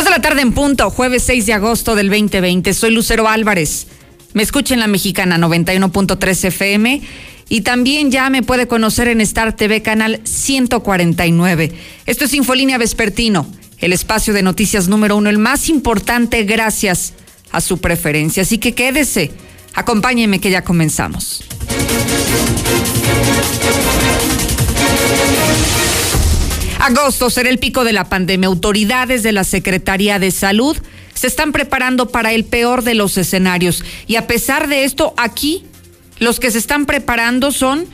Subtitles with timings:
[0.00, 2.72] Dos de la tarde en punto, jueves 6 de agosto del 2020.
[2.72, 3.86] Soy Lucero Álvarez.
[4.32, 7.02] Me escucha en la mexicana 91.3 FM
[7.50, 11.72] y también ya me puede conocer en Star TV canal 149.
[12.06, 17.12] Esto es Infolínea Vespertino, el espacio de noticias número uno, el más importante gracias
[17.52, 18.44] a su preferencia.
[18.44, 19.32] Así que quédese,
[19.74, 21.44] acompáñeme que ya comenzamos.
[26.80, 28.46] Agosto será el pico de la pandemia.
[28.46, 30.78] Autoridades de la Secretaría de Salud
[31.12, 33.84] se están preparando para el peor de los escenarios.
[34.06, 35.62] Y a pesar de esto, aquí
[36.18, 37.84] los que se están preparando son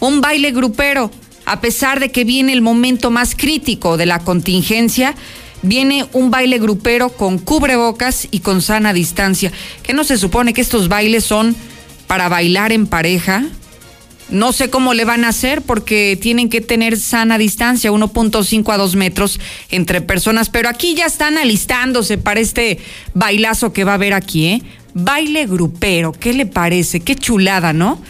[0.00, 1.12] un baile grupero.
[1.46, 5.14] A pesar de que viene el momento más crítico de la contingencia,
[5.62, 9.52] viene un baile grupero con cubrebocas y con sana distancia.
[9.84, 11.54] ¿Que no se supone que estos bailes son
[12.08, 13.44] para bailar en pareja?
[14.34, 18.76] No sé cómo le van a hacer porque tienen que tener sana distancia, 1.5 a
[18.76, 19.38] 2 metros
[19.70, 22.78] entre personas, pero aquí ya están alistándose para este
[23.14, 24.62] bailazo que va a haber aquí, ¿eh?
[24.92, 26.98] Baile grupero, ¿qué le parece?
[26.98, 28.02] Qué chulada, ¿no?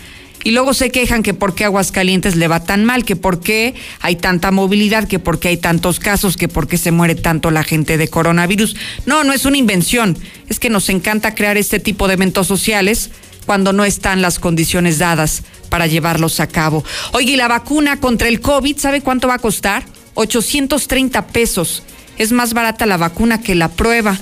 [0.45, 3.75] Y luego se quejan que por qué Aguascalientes le va tan mal, que por qué
[4.01, 7.51] hay tanta movilidad, que por qué hay tantos casos, que por qué se muere tanto
[7.51, 8.77] la gente de coronavirus.
[9.07, 10.17] No, no es una invención.
[10.49, 13.11] Es que nos encanta crear este tipo de eventos sociales
[13.47, 16.85] cuando no están las condiciones dadas para llevarlos a cabo.
[17.13, 19.85] Oye, y la vacuna contra el COVID, ¿sabe cuánto va a costar?
[20.15, 21.83] 830 pesos.
[22.19, 24.19] Es más barata la vacuna que la prueba.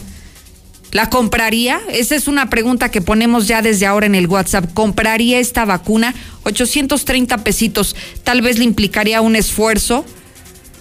[0.92, 1.80] ¿La compraría?
[1.90, 4.72] Esa es una pregunta que ponemos ya desde ahora en el WhatsApp.
[4.74, 6.14] ¿Compraría esta vacuna?
[6.44, 7.96] 830 pesitos.
[8.24, 10.04] Tal vez le implicaría un esfuerzo,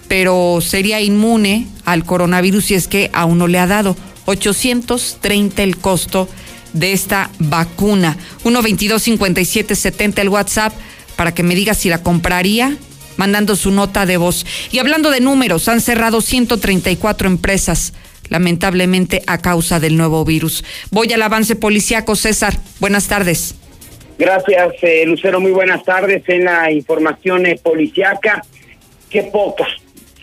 [0.09, 3.95] pero sería inmune al coronavirus si es que aún no le ha dado.
[4.25, 6.28] 830 el costo
[6.74, 8.18] de esta vacuna.
[8.44, 10.74] 122-5770 el WhatsApp
[11.16, 12.78] para que me diga si la compraría
[13.18, 14.46] mandando su nota de voz.
[14.72, 17.94] Y hablando de números, han cerrado 134 empresas,
[18.30, 20.64] lamentablemente a causa del nuevo virus.
[20.90, 22.54] Voy al avance policiaco, César.
[22.80, 23.56] Buenas tardes.
[24.18, 25.40] Gracias, eh, Lucero.
[25.40, 26.24] Muy buenas tardes.
[26.28, 28.44] En la información eh, policiaca,
[29.10, 29.68] qué poca.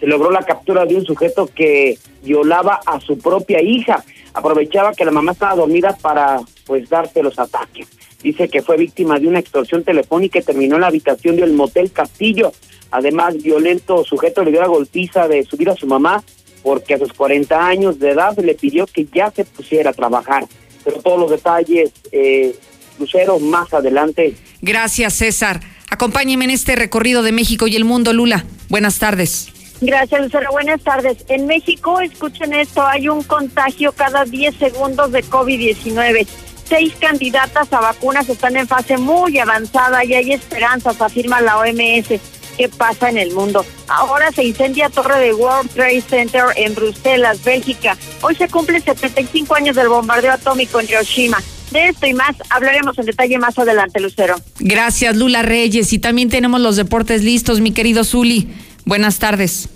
[0.00, 5.04] Se logró la captura de un sujeto que violaba a su propia hija aprovechaba que
[5.04, 7.88] la mamá estaba dormida para pues darte los ataques.
[8.22, 11.92] Dice que fue víctima de una extorsión telefónica y terminó en la habitación del motel
[11.92, 12.52] Castillo.
[12.90, 16.22] Además, violento sujeto le dio la golpiza de subir a su mamá
[16.62, 20.46] porque a sus 40 años de edad le pidió que ya se pusiera a trabajar.
[20.84, 22.56] Pero todos los detalles, eh,
[22.98, 24.34] Lucero, más adelante.
[24.60, 25.60] Gracias, César.
[25.90, 28.44] Acompáñeme en este recorrido de México y el mundo, Lula.
[28.68, 29.52] Buenas tardes.
[29.80, 30.50] Gracias, Lucero.
[30.50, 31.24] Buenas tardes.
[31.28, 36.26] En México, escuchen esto, hay un contagio cada 10 segundos de COVID-19.
[36.68, 42.20] Seis candidatas a vacunas están en fase muy avanzada y hay esperanzas, afirma la OMS.
[42.58, 43.64] ¿Qué pasa en el mundo?
[43.86, 47.96] Ahora se incendia Torre de World Trade Center en Bruselas, Bélgica.
[48.20, 51.38] Hoy se cumplen 75 años del bombardeo atómico en Hiroshima.
[51.70, 54.36] De esto y más hablaremos en detalle más adelante, Lucero.
[54.58, 55.92] Gracias, Lula Reyes.
[55.92, 58.48] Y también tenemos los deportes listos, mi querido Zuli.
[58.88, 59.68] Buenas tardes.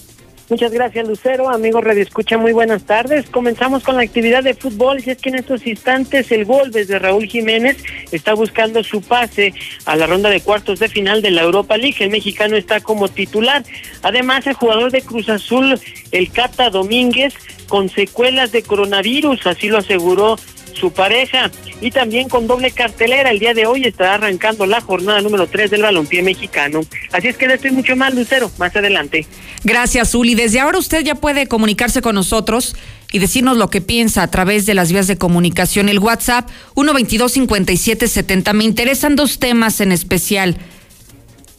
[0.48, 1.50] Muchas gracias, Lucero.
[1.50, 3.28] Amigos Radio Escucha, muy buenas tardes.
[3.28, 6.98] Comenzamos con la actividad de fútbol y es que en estos instantes el gol desde
[6.98, 7.76] Raúl Jiménez
[8.10, 9.52] está buscando su pase
[9.84, 11.96] a la ronda de cuartos de final de la Europa League.
[12.00, 13.62] El mexicano está como titular.
[14.00, 15.78] Además, el jugador de Cruz Azul,
[16.10, 17.34] el Cata Domínguez,
[17.68, 20.38] con secuelas de coronavirus, así lo aseguró
[20.74, 21.50] su pareja
[21.80, 23.30] y también con doble cartelera.
[23.30, 26.80] El día de hoy estará arrancando la jornada número 3 del balompié mexicano.
[27.12, 29.26] Así es que le estoy mucho más, Lucero, más adelante.
[29.64, 30.34] Gracias, Uli.
[30.34, 32.76] Desde ahora usted ya puede comunicarse con nosotros
[33.10, 35.88] y decirnos lo que piensa a través de las vías de comunicación.
[35.88, 38.52] El WhatsApp 122-5770.
[38.54, 40.56] Me interesan dos temas en especial.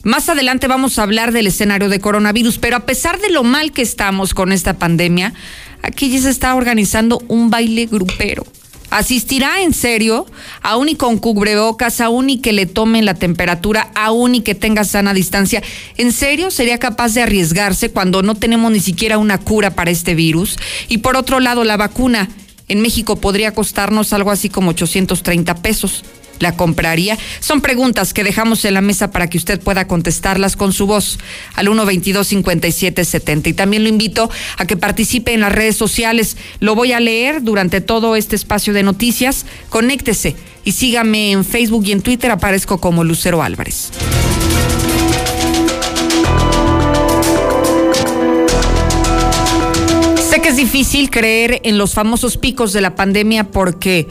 [0.03, 3.71] Más adelante vamos a hablar del escenario de coronavirus, pero a pesar de lo mal
[3.71, 5.33] que estamos con esta pandemia,
[5.81, 8.45] aquí ya se está organizando un baile grupero
[8.93, 10.25] asistirá en serio,
[10.61, 14.83] aún y con cubrebocas, aún y que le tomen la temperatura, aún y que tenga
[14.83, 15.63] sana distancia,
[15.97, 20.13] ¿en serio sería capaz de arriesgarse cuando no tenemos ni siquiera una cura para este
[20.13, 20.57] virus?
[20.89, 22.29] Y por otro lado, la vacuna
[22.67, 26.03] en México podría costarnos algo así como 830 pesos
[26.39, 27.17] la compraría?
[27.39, 31.19] Son preguntas que dejamos en la mesa para que usted pueda contestarlas con su voz
[31.55, 33.47] al 122-5770.
[33.47, 36.37] Y también lo invito a que participe en las redes sociales.
[36.59, 39.45] Lo voy a leer durante todo este espacio de noticias.
[39.69, 42.31] Conéctese y sígame en Facebook y en Twitter.
[42.31, 43.91] Aparezco como Lucero Álvarez.
[50.29, 54.07] Sé que es difícil creer en los famosos picos de la pandemia porque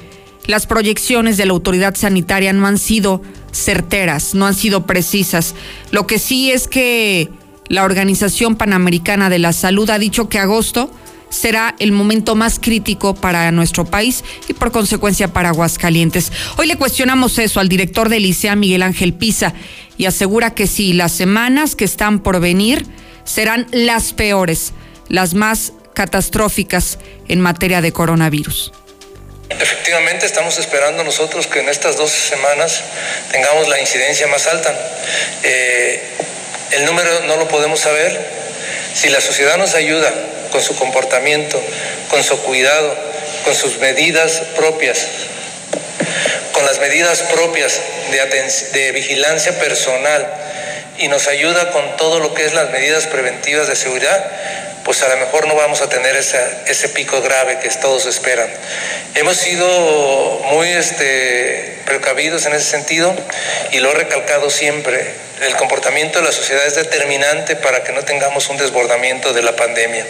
[0.47, 3.23] las proyecciones de la autoridad sanitaria no han sido
[3.53, 5.55] certeras, no han sido precisas.
[5.91, 7.29] Lo que sí es que
[7.69, 10.91] la Organización Panamericana de la Salud ha dicho que agosto
[11.31, 16.31] será el momento más crítico para nuestro país y por consecuencia para Aguascalientes.
[16.59, 19.55] Hoy le cuestionamos eso al director del ICEA, Miguel Ángel Pisa,
[19.97, 22.87] y asegura que sí, las semanas que están por venir
[23.25, 24.73] serán las peores,
[25.09, 26.99] las más catastróficas
[27.29, 28.73] en materia de coronavirus.
[29.61, 32.83] Efectivamente, estamos esperando nosotros que en estas dos semanas
[33.31, 34.75] tengamos la incidencia más alta.
[35.43, 36.03] Eh,
[36.73, 38.19] el número no lo podemos saber.
[38.95, 40.13] Si la sociedad nos ayuda
[40.51, 41.63] con su comportamiento,
[42.09, 42.97] con su cuidado,
[43.45, 45.07] con sus medidas propias,
[46.53, 47.81] con las medidas propias
[48.73, 50.27] de, vigilancia personal
[50.99, 54.31] y nos ayuda con todo lo que es las medidas preventivas de seguridad,
[54.85, 58.49] pues a lo mejor no vamos a tener ese pico grave que todos esperan.
[59.15, 59.67] Hemos sido
[60.51, 63.15] muy este, precavidos en ese sentido
[63.73, 65.15] y lo he recalcado siempre.
[65.41, 69.57] El comportamiento de la sociedad es determinante para que no tengamos un desbordamiento de la
[69.57, 70.07] pandemia.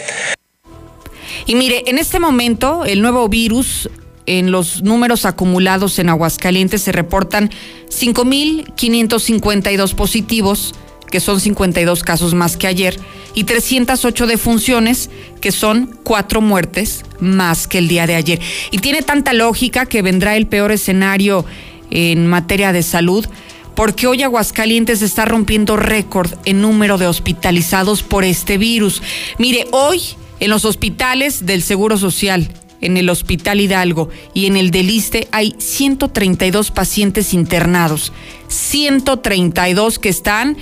[1.45, 3.89] Y mire, en este momento el nuevo virus
[4.25, 7.51] en los números acumulados en Aguascalientes se reportan
[7.89, 10.75] 5.552 positivos,
[11.09, 12.99] que son 52 casos más que ayer,
[13.35, 15.09] y 308 defunciones,
[15.41, 18.39] que son cuatro muertes más que el día de ayer.
[18.71, 21.45] Y tiene tanta lógica que vendrá el peor escenario
[21.91, 23.25] en materia de salud,
[23.75, 29.01] porque hoy Aguascalientes está rompiendo récord en número de hospitalizados por este virus.
[29.37, 30.01] Mire, hoy
[30.39, 32.49] en los hospitales del Seguro Social,
[32.83, 38.11] en el Hospital Hidalgo y en el Deliste hay 132 pacientes internados.
[38.49, 40.57] 132 que están,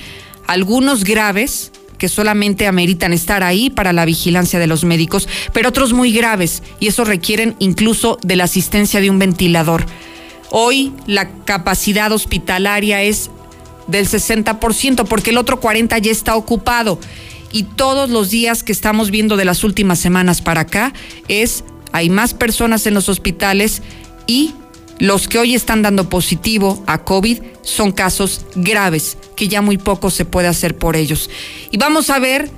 [0.47, 5.93] algunos graves, que solamente ameritan estar ahí para la vigilancia de los médicos, pero otros
[5.93, 9.85] muy graves y eso requieren incluso de la asistencia de un ventilador.
[10.49, 13.29] Hoy la capacidad hospitalaria es
[13.87, 16.99] del 60% porque el otro 40% ya está ocupado
[17.51, 20.93] y todos los días que estamos viendo de las últimas semanas para acá
[21.27, 23.81] es hay más personas en los hospitales
[24.27, 24.53] y
[25.01, 30.11] los que hoy están dando positivo a COVID son casos graves, que ya muy poco
[30.11, 31.29] se puede hacer por ellos.
[31.71, 32.51] Y vamos a ver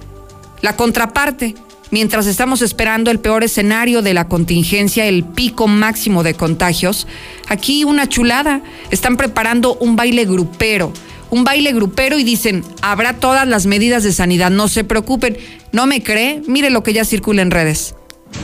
[0.62, 1.56] la contraparte.
[1.90, 7.08] Mientras estamos esperando el peor escenario de la contingencia, el pico máximo de contagios,
[7.48, 8.62] aquí una chulada.
[8.90, 10.92] Están preparando un baile grupero.
[11.30, 15.38] Un baile grupero y dicen, habrá todas las medidas de sanidad, no se preocupen.
[15.72, 16.42] ¿No me cree?
[16.48, 17.96] Mire lo que ya circula en redes.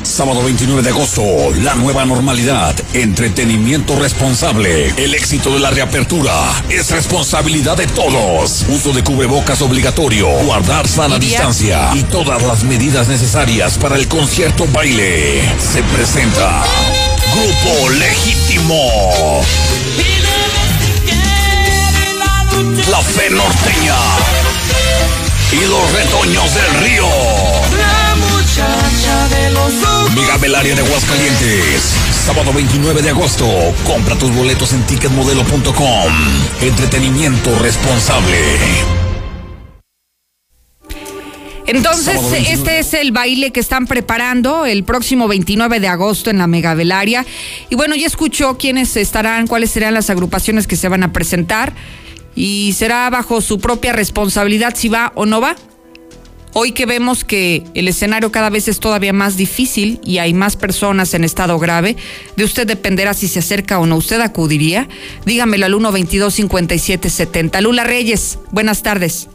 [0.04, 1.24] Sábado 29 de agosto,
[1.62, 4.94] la nueva normalidad, entretenimiento responsable.
[4.98, 6.34] El éxito de la reapertura
[6.70, 8.66] es responsabilidad de todos.
[8.70, 14.68] Uso de cubrebocas obligatorio, guardar sana distancia y todas las medidas necesarias para el concierto
[14.74, 15.42] baile.
[15.60, 16.64] Se presenta
[17.34, 19.42] Grupo Legítimo.
[22.90, 23.96] La Fe Norteña
[25.52, 27.59] y los retoños del río.
[30.16, 31.82] Mega de Aguascalientes.
[32.26, 33.46] Sábado 29 de agosto.
[33.86, 36.14] Compra tus boletos en ticketmodelo.com.
[36.62, 38.38] Entretenimiento responsable.
[41.66, 46.48] Entonces, este es el baile que están preparando el próximo 29 de agosto en la
[46.48, 47.26] Megavelaria.
[47.70, 51.74] Y bueno, ya escuchó quiénes estarán, cuáles serán las agrupaciones que se van a presentar
[52.36, 55.56] y será bajo su propia responsabilidad si va o no va.
[56.54, 60.58] Hoy que vemos que el escenario cada vez es todavía más difícil y hay más
[60.58, 61.96] personas en estado grave,
[62.36, 63.98] de usted dependerá si se acerca o no.
[63.98, 64.88] ¿Usted acudiría?
[65.26, 69.30] Dígamelo al 122 5770 Lula Reyes, buenas tardes.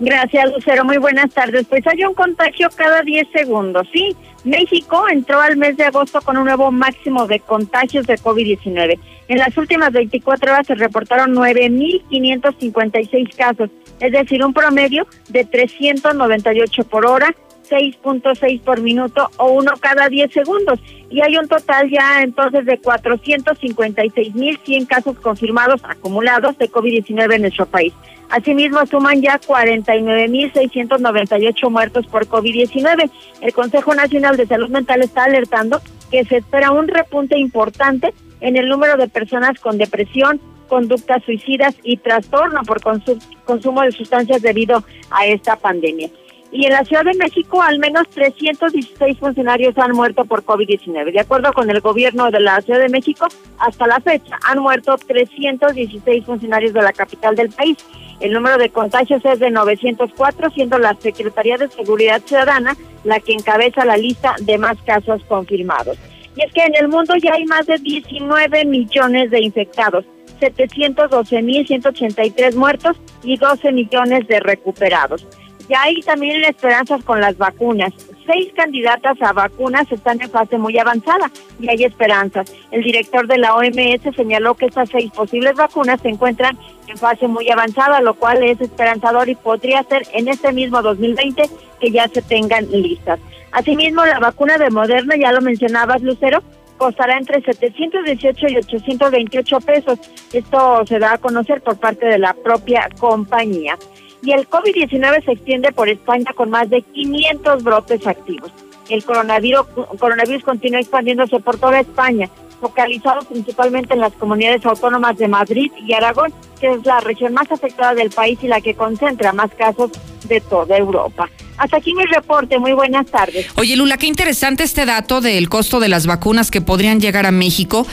[0.00, 0.84] Gracias, Lucero.
[0.86, 1.66] Muy buenas tardes.
[1.68, 4.16] Pues hay un contagio cada 10 segundos, ¿sí?
[4.44, 8.98] México entró al mes de agosto con un nuevo máximo de contagios de COVID-19.
[9.28, 13.68] En las últimas 24 horas se reportaron 9.556 casos,
[14.00, 17.34] es decir, un promedio de 398 por hora
[17.70, 20.80] 6.6 por minuto o uno cada 10 segundos.
[21.08, 27.66] Y hay un total ya entonces de 456.100 casos confirmados acumulados de COVID-19 en nuestro
[27.66, 27.92] país.
[28.28, 33.10] Asimismo, suman ya 49.698 muertos por COVID-19.
[33.40, 35.80] El Consejo Nacional de Salud Mental está alertando
[36.12, 41.74] que se espera un repunte importante en el número de personas con depresión, conductas suicidas
[41.82, 46.08] y trastorno por consumo de sustancias debido a esta pandemia.
[46.52, 51.12] Y en la Ciudad de México, al menos 316 funcionarios han muerto por COVID-19.
[51.12, 53.26] De acuerdo con el gobierno de la Ciudad de México,
[53.58, 57.76] hasta la fecha han muerto 316 funcionarios de la capital del país.
[58.20, 63.32] El número de contagios es de 904, siendo la Secretaría de Seguridad Ciudadana la que
[63.32, 65.98] encabeza la lista de más casos confirmados.
[66.36, 70.04] Y es que en el mundo ya hay más de 19 millones de infectados,
[70.40, 75.26] 712.183 muertos y 12 millones de recuperados.
[75.70, 77.92] Ya hay también esperanzas con las vacunas.
[78.26, 81.30] Seis candidatas a vacunas están en fase muy avanzada
[81.60, 82.52] y hay esperanzas.
[82.72, 87.28] El director de la OMS señaló que estas seis posibles vacunas se encuentran en fase
[87.28, 91.48] muy avanzada, lo cual es esperanzador y podría ser en este mismo 2020
[91.80, 93.20] que ya se tengan listas.
[93.52, 96.42] Asimismo, la vacuna de Moderna, ya lo mencionabas, Lucero,
[96.80, 99.98] costará entre 718 y 828 pesos.
[100.32, 103.76] Esto se da a conocer por parte de la propia compañía.
[104.22, 108.50] Y el COVID-19 se extiende por España con más de 500 brotes activos.
[108.88, 109.66] El coronavirus,
[109.98, 112.30] coronavirus continúa expandiéndose por toda España,
[112.62, 117.50] focalizado principalmente en las comunidades autónomas de Madrid y Aragón, que es la región más
[117.50, 119.90] afectada del país y la que concentra más casos
[120.24, 121.28] de toda Europa.
[121.56, 122.58] Hasta aquí mi reporte.
[122.58, 123.46] Muy buenas tardes.
[123.56, 127.32] Oye, Lula, qué interesante este dato del costo de las vacunas que podrían llegar a
[127.32, 127.86] México.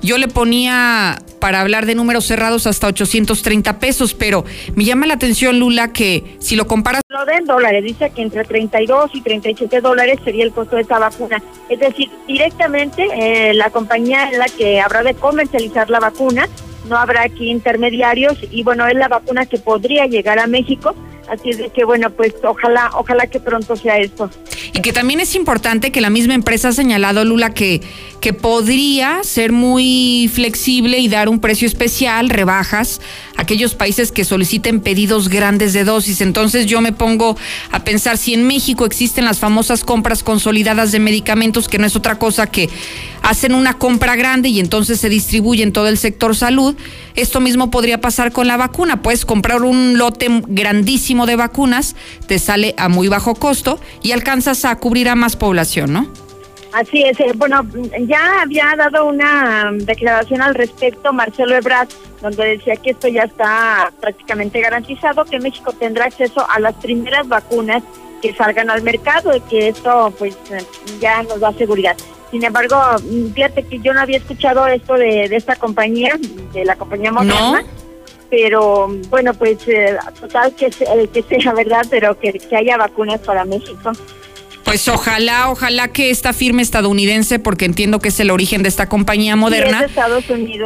[0.00, 5.14] Yo le ponía para hablar de números cerrados hasta 830 pesos, pero me llama la
[5.14, 7.02] atención, Lula, que si lo comparas...
[7.08, 10.98] Lo de dólares, dice que entre 32 y 37 dólares sería el costo de esta
[10.98, 11.42] vacuna.
[11.68, 16.48] Es decir, directamente eh, la compañía es la que habrá de comercializar la vacuna,
[16.88, 20.94] no habrá aquí intermediarios y bueno, es la vacuna que podría llegar a México
[21.32, 24.28] Así es de que bueno, pues ojalá, ojalá que pronto sea esto.
[24.74, 27.80] Y que también es importante que la misma empresa ha señalado, Lula, que,
[28.20, 33.00] que podría ser muy flexible y dar un precio especial, rebajas,
[33.36, 36.20] a aquellos países que soliciten pedidos grandes de dosis.
[36.20, 37.34] Entonces yo me pongo
[37.70, 41.96] a pensar si en México existen las famosas compras consolidadas de medicamentos, que no es
[41.96, 42.68] otra cosa que
[43.22, 46.74] hacen una compra grande y entonces se distribuye en todo el sector salud.
[47.14, 49.02] Esto mismo podría pasar con la vacuna.
[49.02, 54.64] Puedes comprar un lote grandísimo de vacunas, te sale a muy bajo costo y alcanzas
[54.64, 56.06] a cubrir a más población, ¿no?
[56.72, 57.20] Así es.
[57.20, 57.66] Eh, bueno,
[58.00, 61.88] ya había dado una declaración al respecto Marcelo Ebrard,
[62.22, 67.28] donde decía que esto ya está prácticamente garantizado, que México tendrá acceso a las primeras
[67.28, 67.82] vacunas
[68.22, 70.36] que salgan al mercado y que esto pues
[71.00, 71.96] ya nos da seguridad.
[72.30, 72.76] Sin embargo,
[73.34, 76.18] fíjate que yo no había escuchado esto de, esta compañía,
[76.54, 77.62] de la compañía Moderna.
[78.32, 83.92] Pero bueno, pues eh, total que, que sea verdad, pero que, haya vacunas para México.
[84.64, 88.88] Pues ojalá, ojalá que esta firma estadounidense, porque entiendo que es el origen de esta
[88.88, 89.86] compañía moderna,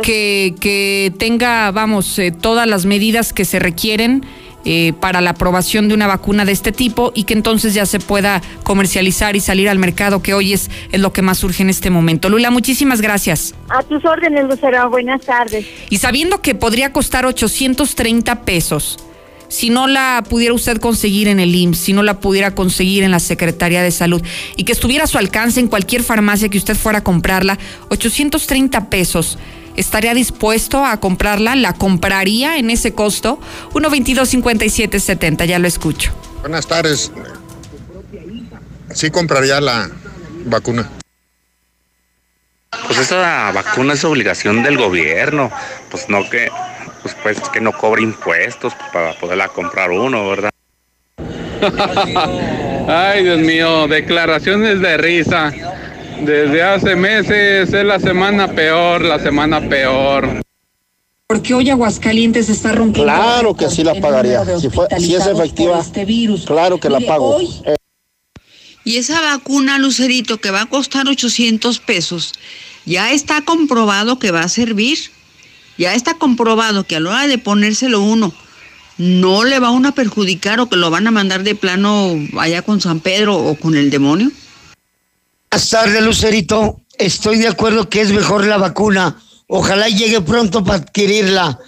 [0.04, 4.24] Que, que tenga, vamos, eh, todas las medidas que se requieren
[4.68, 8.00] eh, para la aprobación de una vacuna de este tipo y que entonces ya se
[8.00, 11.70] pueda comercializar y salir al mercado, que hoy es, es lo que más surge en
[11.70, 12.28] este momento.
[12.28, 13.54] Lula, muchísimas gracias.
[13.68, 14.90] A tus órdenes, Lucero.
[14.90, 15.64] Buenas tardes.
[15.88, 18.98] Y sabiendo que podría costar 830 pesos,
[19.46, 23.12] si no la pudiera usted conseguir en el IMSS, si no la pudiera conseguir en
[23.12, 24.20] la Secretaría de Salud
[24.56, 27.56] y que estuviera a su alcance en cualquier farmacia que usted fuera a comprarla,
[27.90, 29.38] 830 pesos
[29.76, 33.38] estaría dispuesto a comprarla, la compraría en ese costo.
[33.72, 36.12] 122-5770, ya lo escucho.
[36.40, 37.12] Buenas tardes.
[38.94, 39.90] Sí compraría la
[40.44, 40.88] vacuna.
[42.86, 45.50] Pues esa vacuna es obligación del gobierno,
[45.90, 46.48] pues no que,
[47.02, 50.50] pues, pues que no cobre impuestos para poderla comprar uno, ¿verdad?
[52.88, 55.52] Ay, Dios mío, declaraciones de risa.
[56.20, 60.42] Desde hace meses es la semana peor, la semana peor.
[61.26, 63.12] Porque hoy Aguascalientes está rompiendo.
[63.12, 64.44] Claro que sí la pagaría.
[64.58, 66.46] Si, si es efectiva, este virus.
[66.46, 67.38] claro que la pago.
[68.84, 72.32] Y esa vacuna, Lucerito, que va a costar 800 pesos,
[72.84, 74.98] ya está comprobado que va a servir.
[75.76, 78.32] Ya está comprobado que a la hora de ponérselo uno,
[78.96, 82.14] no le va a uno a perjudicar o que lo van a mandar de plano
[82.38, 84.30] allá con San Pedro o con el demonio.
[85.56, 86.82] Buenas tardes, Lucerito.
[86.98, 89.16] Estoy de acuerdo que es mejor la vacuna.
[89.46, 91.58] Ojalá llegue pronto para adquirirla.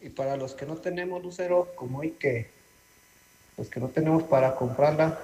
[0.00, 2.50] Y para los que no tenemos, Lucero, como hoy que
[3.56, 5.20] los que no tenemos para comprarla,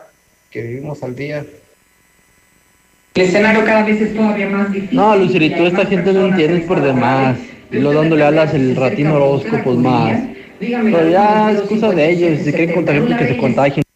[0.48, 1.44] que vivimos al día.
[3.14, 4.96] El escenario cada vez es todavía más difícil.
[4.96, 7.36] No, Lucerito, esta gente no entiende por demás.
[7.72, 10.20] Y lo dándole alas el ratino horóscopos más.
[10.60, 13.87] Pero ya es cosa de ellos, si quieren contagiar, pues que se contagien.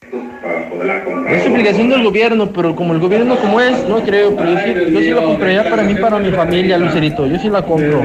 [1.33, 4.93] Es obligación del gobierno, pero como el gobierno como es, no creo, pero yo sí,
[4.93, 8.03] yo sí la compraría para mí, para mi familia, Lucerito, yo sí la compro.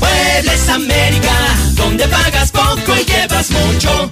[0.00, 1.36] Muebles América,
[1.74, 4.10] donde pagas poco y llevas mucho.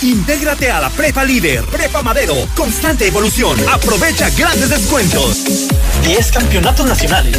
[0.00, 3.58] Intégrate a la Prepa Líder, Prepa Madero, constante evolución.
[3.70, 5.44] Aprovecha grandes descuentos.
[6.02, 7.38] 10 campeonatos nacionales.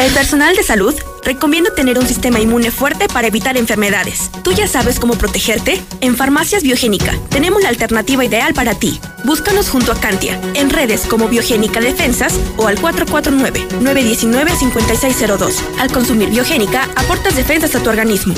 [0.00, 4.30] El personal de salud recomienda tener un sistema inmune fuerte para evitar enfermedades.
[4.44, 5.82] ¿Tú ya sabes cómo protegerte?
[6.00, 9.00] En Farmacias Biogénica tenemos la alternativa ideal para ti.
[9.24, 15.54] Búscanos junto a Cantia, en redes como Biogénica Defensas o al 449-919-5602.
[15.80, 18.34] Al consumir Biogénica, aportas defensas a tu organismo.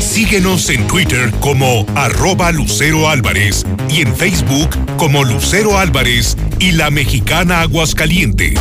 [0.00, 6.90] Síguenos en Twitter como arroba Lucero Álvarez y en Facebook como Lucero Álvarez y la
[6.90, 8.60] mexicana Aguascalientes.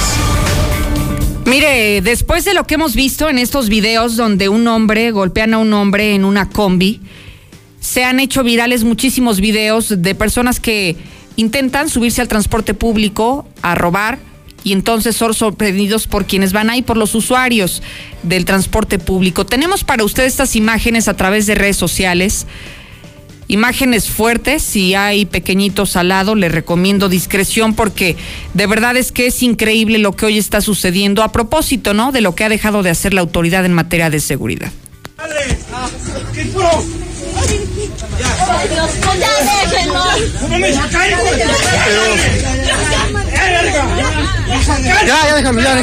[1.45, 5.57] Mire, después de lo que hemos visto en estos videos donde un hombre golpean a
[5.57, 7.01] un hombre en una combi,
[7.79, 10.95] se han hecho virales muchísimos videos de personas que
[11.35, 14.19] intentan subirse al transporte público a robar
[14.63, 17.81] y entonces son sorprendidos por quienes van ahí, por los usuarios
[18.21, 19.45] del transporte público.
[19.45, 22.45] Tenemos para usted estas imágenes a través de redes sociales.
[23.51, 28.15] Imágenes fuertes, si hay pequeñitos al lado, le recomiendo discreción porque
[28.53, 32.13] de verdad es que es increíble lo que hoy está sucediendo a propósito, ¿no?
[32.13, 34.71] De lo que ha dejado de hacer la autoridad en materia de seguridad.
[38.17, 38.29] Ya,
[42.89, 43.30] ya
[43.63, 45.81] déjalo, ya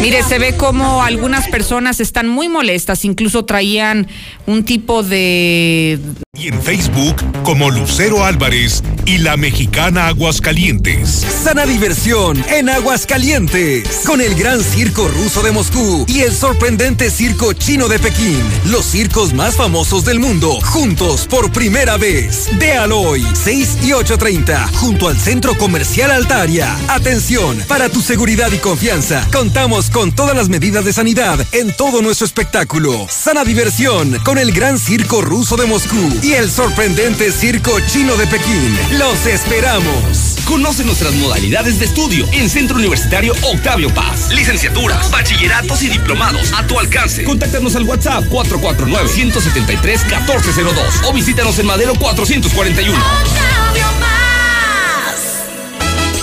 [0.00, 4.08] Mire, se ve como algunas personas están muy molestas, incluso traían
[4.46, 5.98] un tipo de...
[6.34, 11.24] Y en Facebook como Lucero Álvarez y la mexicana Aguascalientes.
[11.44, 14.02] Sana diversión en Aguascalientes.
[14.04, 18.42] Con el gran circo ruso de Moscú y el sorprendente circo chino de Pekín.
[18.66, 22.50] Los circos más famosos del mundo, juntos por primera vez.
[22.58, 26.76] Véalo hoy, 6 y 8.30, junto al Centro Comercial Altaria.
[26.88, 32.02] Atención, para tu seguridad y confianza, contamos con todas las medidas de sanidad en todo
[32.02, 33.06] nuestro espectáculo.
[33.08, 38.26] Sana diversión con el gran circo ruso de Moscú y el sorprendente circo chino de
[38.26, 38.76] Pekín.
[38.98, 40.36] Los esperamos.
[40.46, 44.32] Conoce nuestras modalidades de estudio en Centro Universitario Octavio Paz.
[44.32, 47.24] Licenciaturas, bachilleratos y diplomados a tu alcance.
[47.24, 53.25] Contáctanos al WhatsApp 449-173-1402 o visítanos en Madero 441.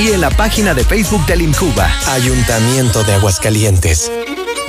[0.00, 1.90] y en la página de Facebook del INCUBA.
[2.08, 4.10] Ayuntamiento de Aguascalientes.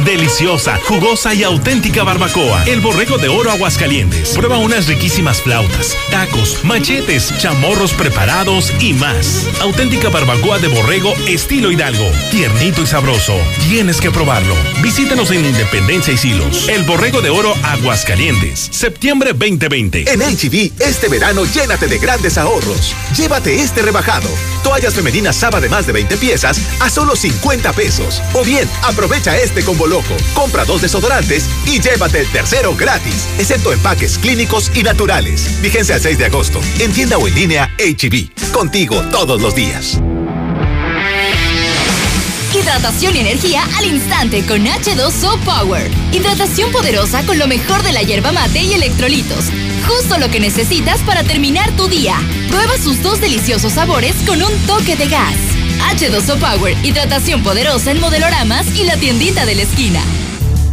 [0.05, 2.63] Deliciosa, jugosa y auténtica barbacoa.
[2.65, 4.29] El borrego de oro Aguascalientes.
[4.29, 9.45] Prueba unas riquísimas flautas, tacos, machetes, chamorros preparados y más.
[9.59, 12.05] Auténtica barbacoa de borrego estilo Hidalgo.
[12.31, 13.33] Tiernito y sabroso.
[13.67, 14.55] Tienes que probarlo.
[14.81, 16.69] Visítanos en Independencia y Silos.
[16.69, 18.69] El borrego de oro Aguascalientes.
[18.71, 20.11] Septiembre 2020.
[20.11, 22.95] En HB, este verano llénate de grandes ahorros.
[23.17, 24.29] Llévate este rebajado.
[24.63, 28.21] Toallas femeninas Saba de más de 20 piezas a solo 50 pesos.
[28.33, 30.15] O bien, aprovecha este combo loco.
[30.33, 35.61] Compra dos desodorantes y llévate el tercero gratis, excepto empaques clínicos y naturales.
[35.61, 36.61] Vigencia el 6 de agosto.
[36.79, 38.51] En tienda o en línea HB.
[38.53, 39.99] Contigo todos los días.
[42.53, 45.91] Hidratación y energía al instante con H2O Power.
[46.11, 49.45] Hidratación poderosa con lo mejor de la hierba mate y electrolitos.
[49.89, 52.15] Justo lo que necesitas para terminar tu día.
[52.47, 55.35] Prueba sus dos deliciosos sabores con un toque de gas.
[55.95, 60.01] H2O Power, hidratación poderosa en modeloramas y la tiendita de la esquina.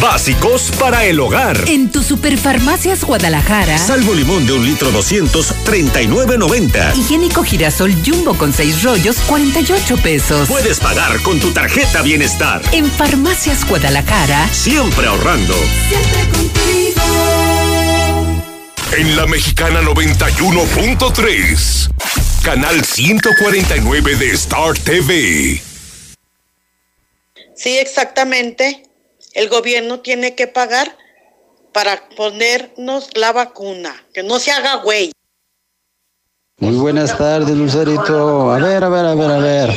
[0.00, 1.56] Básicos para el hogar.
[1.68, 3.78] En tu Superfarmacias Guadalajara.
[3.78, 6.94] Salvo limón de un litro 200, 39.90.
[6.96, 10.48] Higiénico girasol jumbo con seis rollos, 48 pesos.
[10.48, 12.60] Puedes pagar con tu tarjeta Bienestar.
[12.72, 14.48] En Farmacias Guadalajara.
[14.52, 15.54] Siempre ahorrando.
[15.88, 17.02] Siempre contigo.
[18.98, 21.90] En la mexicana 91.3.
[22.42, 25.62] Canal 149 de Star TV.
[27.56, 28.82] Sí, exactamente.
[29.36, 30.96] El gobierno tiene que pagar
[31.70, 33.94] para ponernos la vacuna.
[34.14, 35.12] Que no se haga güey.
[36.58, 38.50] Muy buenas tardes, Lucerito.
[38.50, 39.74] A ver, a ver, a ver, a ver.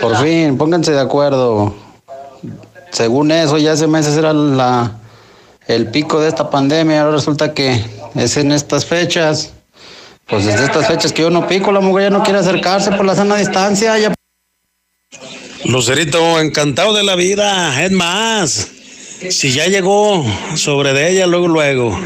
[0.00, 1.74] Por fin, pónganse de acuerdo.
[2.90, 4.92] según eso, ya hace meses era la,
[5.66, 7.84] el pico de esta pandemia, ahora resulta que
[8.14, 9.52] es en estas fechas.
[10.26, 13.04] Pues desde estas fechas que yo no pico, la mujer ya no quiere acercarse por
[13.04, 13.98] la sana distancia.
[13.98, 14.14] Ya...
[15.64, 17.84] Lucerito, encantado de la vida.
[17.84, 18.70] Es más,
[19.30, 21.98] si ya llegó sobre de ella, luego, luego.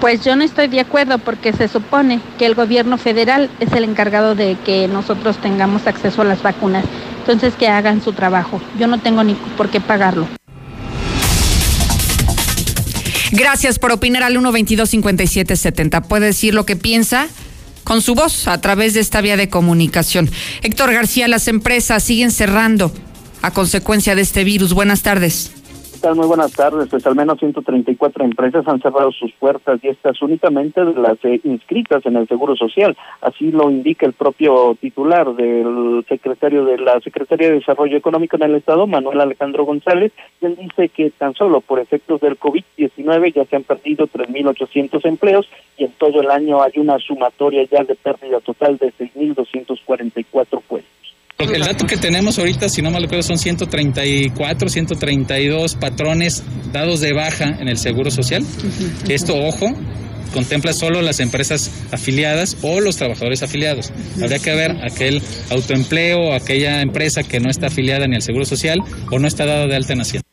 [0.00, 3.84] Pues yo no estoy de acuerdo porque se supone que el gobierno federal es el
[3.84, 6.84] encargado de que nosotros tengamos acceso a las vacunas.
[7.20, 8.60] Entonces que hagan su trabajo.
[8.78, 10.28] Yo no tengo ni por qué pagarlo.
[13.32, 16.06] Gracias por opinar al 122-5770.
[16.06, 17.28] Puede decir lo que piensa
[17.88, 20.30] con su voz a través de esta vía de comunicación.
[20.62, 22.92] Héctor García, las empresas siguen cerrando
[23.40, 24.74] a consecuencia de este virus.
[24.74, 25.52] Buenas tardes.
[26.00, 26.88] Muy buenas tardes.
[26.88, 32.06] Pues al menos 134 empresas han cerrado sus puertas y estas únicamente las eh, inscritas
[32.06, 32.96] en el Seguro Social.
[33.20, 38.44] Así lo indica el propio titular del secretario de la Secretaría de Desarrollo Económico en
[38.44, 43.44] el Estado, Manuel Alejandro González, él dice que tan solo por efectos del COVID-19 ya
[43.44, 47.96] se han perdido 3.800 empleos y en todo el año hay una sumatoria ya de
[47.96, 50.97] pérdida total de 6.244 puestos.
[51.38, 57.12] El dato que tenemos ahorita, si no me acuerdo, son 134, 132 patrones dados de
[57.12, 58.44] baja en el Seguro Social.
[59.08, 59.72] Esto, ojo,
[60.34, 63.92] contempla solo las empresas afiliadas o los trabajadores afiliados.
[64.20, 68.80] Habría que ver aquel autoempleo, aquella empresa que no está afiliada ni al Seguro Social
[69.12, 70.27] o no está dada de alta en Hacienda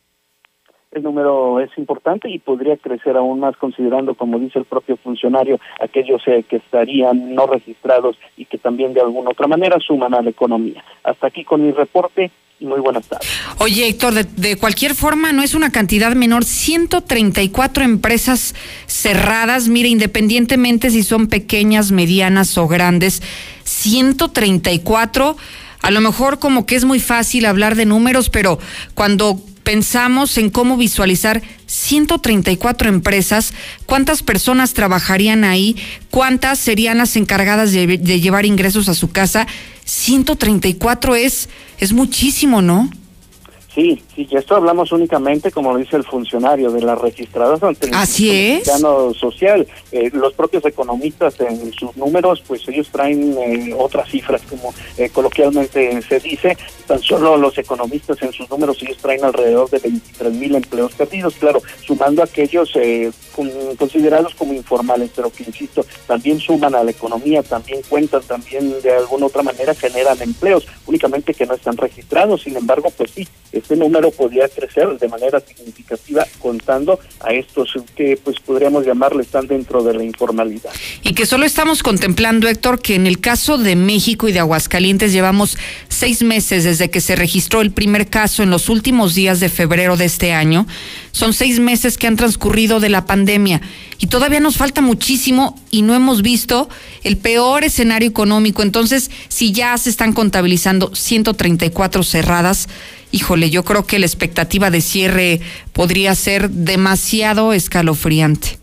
[0.96, 5.60] el número es importante y podría crecer aún más considerando, como dice el propio funcionario,
[5.82, 10.22] aquellos eh, que estarían no registrados y que también de alguna otra manera suman a
[10.22, 10.84] la economía.
[11.04, 13.30] Hasta aquí con mi reporte y muy buenas tardes.
[13.60, 18.56] Oye, Héctor, de, de, cualquier forma no es una cantidad menor, 134 empresas
[18.88, 23.22] cerradas, mire, independientemente si son pequeñas, medianas o grandes,
[23.66, 25.36] 134,
[25.82, 28.58] a lo mejor como que es muy fácil hablar de números, pero
[28.94, 33.54] cuando pensamos en cómo visualizar 134 empresas,
[33.86, 35.76] cuántas personas trabajarían ahí,
[36.10, 39.48] cuántas serían las encargadas de, llevar ingresos a su casa.
[39.84, 41.50] 134 es,
[41.80, 42.90] es muchísimo, ¿no?
[43.76, 47.94] Sí, sí, y esto hablamos únicamente, como dice el funcionario, de las registradas ante el
[47.94, 48.72] Así es.
[49.20, 49.68] social.
[49.92, 55.10] Eh, los propios economistas en sus números, pues ellos traen eh, otras cifras, como eh,
[55.10, 56.58] coloquialmente se dice.
[56.88, 61.36] Tan solo los economistas en sus números, ellos traen alrededor de 23 mil empleos perdidos,
[61.36, 62.72] claro, sumando aquellos
[63.78, 68.94] considerados como informales, pero que, insisto, también suman a la economía, también cuentan, también de
[68.94, 72.44] alguna otra manera generan empleos, únicamente que no están registrados.
[72.44, 73.28] Sin embargo, pues sí,
[73.66, 79.48] este número podría crecer de manera significativa contando a estos que pues podríamos llamarle están
[79.48, 80.70] dentro de la informalidad.
[81.02, 85.14] Y que solo estamos contemplando, Héctor, que en el caso de México y de Aguascalientes
[85.14, 89.50] llevamos seis meses desde que se registró el primer caso en los últimos días de
[89.50, 90.68] febrero de este año.
[91.12, 93.62] Son seis meses que han transcurrido de la pandemia
[93.98, 96.70] y todavía nos falta muchísimo y no hemos visto
[97.04, 98.62] el peor escenario económico.
[98.62, 102.68] Entonces, si ya se están contabilizando 134 cerradas,
[103.16, 105.40] híjole, yo creo que la expectativa de cierre
[105.72, 108.60] podría ser demasiado escalofriante.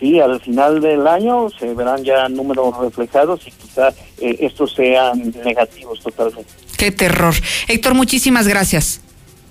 [0.00, 3.88] Sí, al final del año se verán ya números reflejados y quizá
[4.20, 6.50] eh, estos sean negativos totalmente.
[6.78, 7.34] Qué terror.
[7.66, 9.02] Héctor, muchísimas gracias.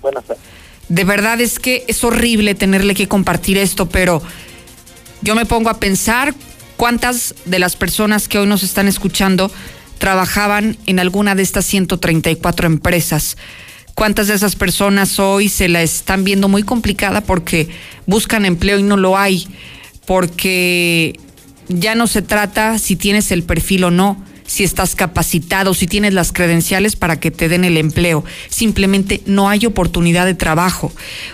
[0.02, 0.42] Buenas tardes.
[0.88, 4.20] De verdad es que es horrible tenerle que compartir esto, pero
[5.22, 6.34] yo me pongo a pensar
[6.76, 9.48] cuántas de las personas que hoy nos están escuchando
[9.98, 13.36] trabajaban en alguna de estas 134 empresas
[13.98, 17.68] cuántas de esas personas hoy se la están viendo muy complicada porque
[18.06, 19.48] buscan empleo y no lo hay,
[20.06, 21.18] porque
[21.66, 26.14] ya no se trata si tienes el perfil o no, si estás capacitado, si tienes
[26.14, 28.24] las credenciales para que te den el empleo.
[28.48, 30.92] Simplemente no hay oportunidad de trabajo.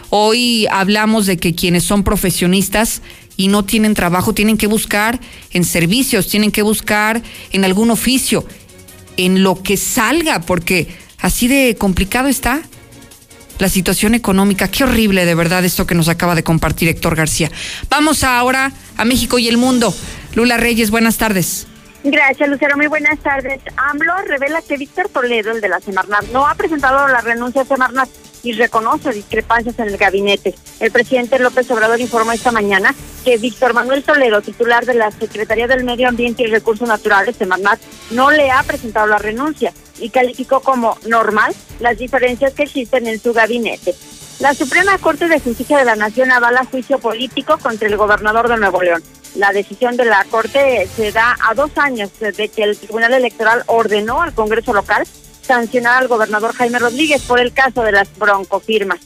[0.09, 3.03] Hoy hablamos de que quienes son profesionistas
[3.37, 7.22] y no tienen trabajo tienen que buscar en servicios, tienen que buscar
[7.53, 8.46] en algún oficio,
[9.18, 12.60] en lo que salga, porque Así de complicado está
[13.58, 14.68] la situación económica.
[14.68, 17.50] Qué horrible de verdad esto que nos acaba de compartir Héctor García.
[17.88, 19.94] Vamos ahora a México y el mundo.
[20.34, 21.66] Lula Reyes, buenas tardes.
[22.02, 22.76] Gracias, Lucero.
[22.76, 23.62] Muy buenas tardes.
[23.74, 27.64] AMLO revela que Víctor Toledo, el de la Semarnat, no ha presentado la renuncia a
[27.64, 28.10] Semarnat
[28.44, 30.54] y reconoce discrepancias en el gabinete.
[30.78, 35.66] El presidente López Obrador informó esta mañana que Víctor Manuel Toledo, titular de la Secretaría
[35.66, 37.80] del Medio Ambiente y Recursos Naturales, Semarnat,
[38.11, 43.20] no le ha presentado la renuncia y calificó como normal las diferencias que existen en
[43.20, 43.94] su gabinete.
[44.40, 48.59] La Suprema Corte de Justicia de la Nación avala juicio político contra el gobernador de
[48.59, 49.02] Nuevo León.
[49.37, 53.62] La decisión de la Corte se da a dos años de que el Tribunal Electoral
[53.66, 55.07] ordenó al Congreso local
[55.44, 59.00] sancionar al gobernador Jaime Rodríguez por el caso de las broncofirmas.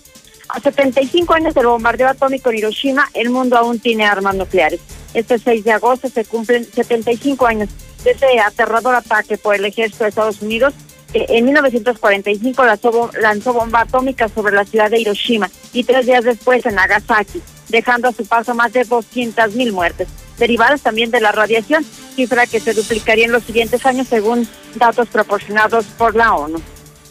[0.48, 4.80] A 75 años del bombardeo atómico en Hiroshima, el mundo aún tiene armas nucleares.
[5.12, 7.68] Este 6 de agosto se cumplen 75 años
[8.04, 10.74] de ese aterrador ataque por el ejército de Estados Unidos
[11.12, 16.24] que en 1945 lanzó, lanzó bomba atómica sobre la ciudad de Hiroshima y tres días
[16.24, 21.32] después en Nagasaki, dejando a su paso más de 200.000 muertes, derivadas también de la
[21.32, 21.84] radiación,
[22.18, 26.60] cifra que se duplicaría en los siguientes años según datos proporcionados por la ONU.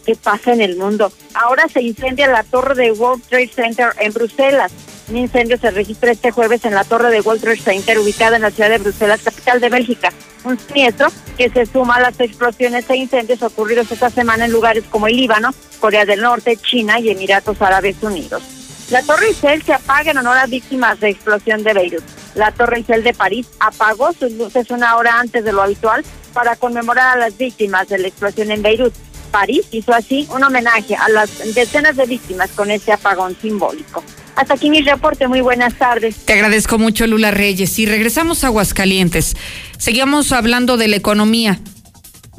[0.06, 1.13] ¿Qué pasa en el mundo?
[1.34, 4.74] Ahora se incendia la torre de World Trade Center en Bruselas.
[5.08, 8.41] Un incendio se registra este jueves en la torre de World Trade Center ubicada en
[8.41, 10.12] la ciudad de Bruselas, capital de Bélgica.
[10.43, 14.84] Un siniestro que se suma a las explosiones e incendios ocurridos esta semana en lugares
[14.89, 18.43] como el Líbano, Corea del Norte, China y Emiratos Árabes Unidos.
[18.89, 22.17] La Torre Eiffel se apaga en honor a víctimas de explosión de Beirut.
[22.38, 26.56] La Torre Eiffel de París apagó sus luces una hora antes de lo habitual para
[26.56, 28.93] conmemorar a las víctimas de la explosión en Beirut.
[29.32, 34.04] París hizo así un homenaje a las decenas de víctimas con ese apagón simbólico.
[34.36, 36.15] Hasta aquí mi reporte, muy buenas tardes.
[36.26, 37.80] Te agradezco mucho, Lula Reyes.
[37.80, 39.36] Y regresamos a Aguascalientes.
[39.80, 41.60] Seguimos hablando de la economía.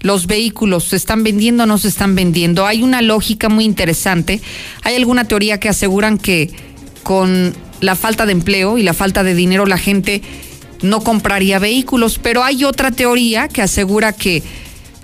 [0.00, 2.66] Los vehículos se están vendiendo o no se están vendiendo.
[2.66, 4.40] Hay una lógica muy interesante.
[4.84, 6.54] Hay alguna teoría que aseguran que
[7.02, 10.23] con la falta de empleo y la falta de dinero la gente
[10.83, 14.43] no compraría vehículos, pero hay otra teoría que asegura que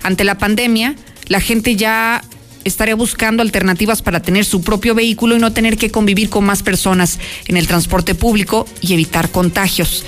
[0.03, 0.95] ante la pandemia
[1.27, 2.23] la gente ya
[2.63, 6.63] estaría buscando alternativas para tener su propio vehículo y no tener que convivir con más
[6.63, 10.03] personas en el transporte público y evitar contagios.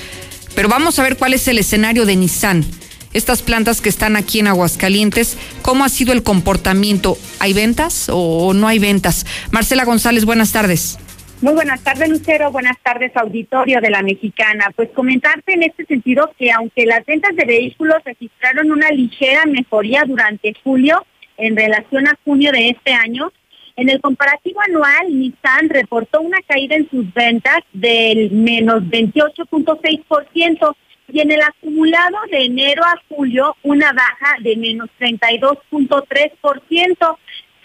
[0.55, 2.65] Pero vamos a ver cuál es el escenario de Nissan.
[3.13, 7.17] Estas plantas que están aquí en Aguascalientes, ¿cómo ha sido el comportamiento?
[7.39, 9.25] ¿Hay ventas o no hay ventas?
[9.51, 10.97] Marcela González, buenas tardes.
[11.39, 12.51] Muy buenas tardes, Lucero.
[12.51, 14.71] Buenas tardes, auditorio de la Mexicana.
[14.75, 20.03] Pues comentarte en este sentido que aunque las ventas de vehículos registraron una ligera mejoría
[20.07, 21.05] durante julio
[21.37, 23.31] en relación a junio de este año,
[23.75, 30.75] en el comparativo anual, Nissan reportó una caída en sus ventas del menos 28.6%
[31.09, 37.17] y en el acumulado de enero a julio una baja de menos 32.3%.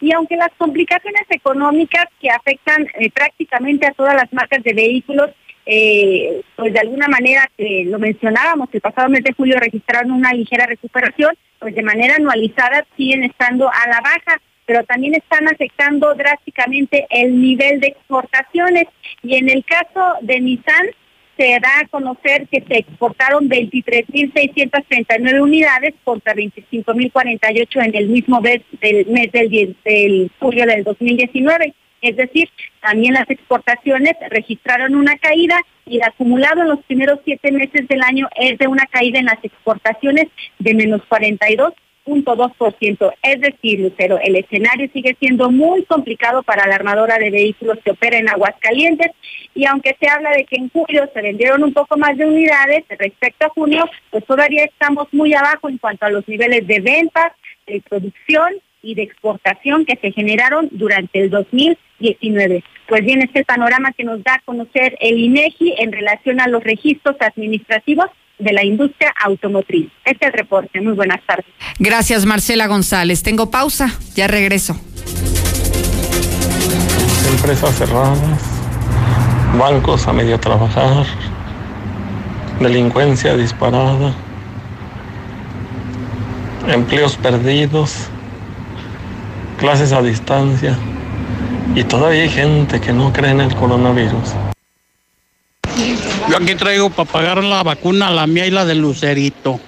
[0.01, 5.29] Y aunque las complicaciones económicas que afectan eh, prácticamente a todas las marcas de vehículos,
[5.67, 10.65] eh, pues de alguna manera, lo mencionábamos, el pasado mes de julio registraron una ligera
[10.65, 17.07] recuperación, pues de manera anualizada siguen estando a la baja pero también están afectando drásticamente
[17.09, 18.85] el nivel de exportaciones.
[19.23, 20.89] Y en el caso de Nissan,
[21.39, 28.61] se da a conocer que se exportaron 23.639 unidades contra 25.048 en el mismo mes
[28.83, 31.73] del, mes del, del julio del 2019.
[32.03, 32.51] Es decir,
[32.83, 38.03] también las exportaciones registraron una caída y el acumulado en los primeros siete meses del
[38.03, 40.27] año es de una caída en las exportaciones
[40.59, 41.73] de menos 42
[42.79, 43.13] ciento.
[43.23, 47.93] Es decir, Lucero, el escenario sigue siendo muy complicado para la armadora de vehículos que
[47.93, 49.13] opera en Aguascalientes
[49.55, 52.85] y aunque se habla de que en julio se vendieron un poco más de unidades
[52.89, 57.33] respecto a junio, pues todavía estamos muy abajo en cuanto a los niveles de ventas,
[57.67, 62.63] de producción y de exportación que se generaron durante el 2019.
[62.87, 66.63] Pues bien, este panorama que nos da a conocer el INEGI en relación a los
[66.63, 68.07] registros administrativos
[68.39, 69.91] de la industria automotriz.
[70.05, 70.81] Este es el reporte.
[70.81, 71.47] Muy buenas tardes.
[71.79, 73.23] Gracias, Marcela González.
[73.23, 73.91] Tengo pausa.
[74.15, 74.79] Ya regreso.
[77.31, 78.41] Empresas cerradas,
[79.59, 81.07] bancos a medio trabajar,
[82.59, 84.15] delincuencia disparada,
[86.67, 88.09] empleos perdidos,
[89.59, 90.77] clases a distancia
[91.75, 94.35] y todavía hay gente que no cree en el coronavirus.
[96.41, 99.59] Aquí traigo para pagar la vacuna, la mía y la de Lucerito.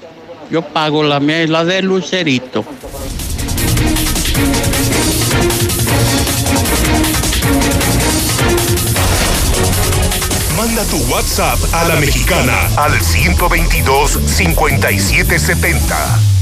[0.52, 2.64] Yo pago la mía y la de Lucerito.
[10.56, 16.39] Manda tu WhatsApp a la mexicana al 122 5770.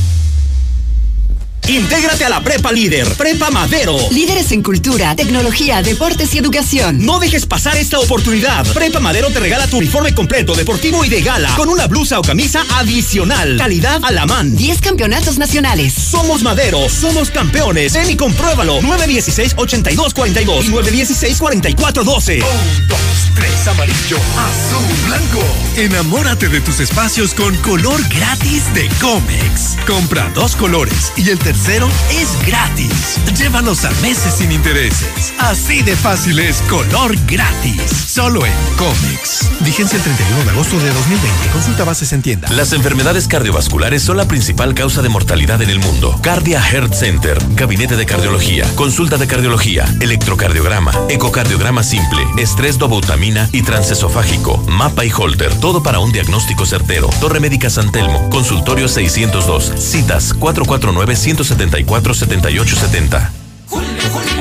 [1.68, 3.94] Intégrate a la Prepa Líder, Prepa Madero.
[4.10, 7.04] Líderes en cultura, tecnología, deportes y educación.
[7.04, 8.66] No dejes pasar esta oportunidad.
[8.72, 12.22] Prepa Madero te regala tu uniforme completo, deportivo y de gala, con una blusa o
[12.22, 13.58] camisa adicional.
[13.58, 14.56] Calidad a la man.
[14.56, 15.92] 10 campeonatos nacionales.
[15.92, 17.92] Somos Madero, somos campeones.
[17.92, 18.80] Ven y compruébalo.
[18.80, 22.36] 916-8242 y 916-4412.
[22.36, 22.46] 1,
[22.88, 22.98] 2,
[23.34, 25.44] 3, amarillo, azul, blanco.
[25.76, 29.76] Enamórate de tus espacios con color gratis de Comex.
[29.86, 33.18] Compra dos colores y el tercero es gratis.
[33.36, 35.34] Llévalos a meses sin intereses.
[35.38, 37.82] Así de fácil es color gratis.
[38.06, 39.50] Solo en Comex.
[39.60, 41.48] Vigencia el 31 de agosto de 2020.
[41.52, 42.48] Consulta bases en tienda.
[42.52, 46.18] Las enfermedades cardiovasculares son la principal causa de mortalidad en el mundo.
[46.22, 53.62] Cardia Heart Center, gabinete de cardiología, consulta de cardiología, electrocardiograma, ecocardiograma simple, estrés dobutamina y
[53.62, 57.10] transesofágico, mapa y holter, todo para un diagnóstico certero.
[57.20, 61.16] Torre Médica San Telmo, consultorio 602, citas 449
[61.48, 63.32] 174 7870.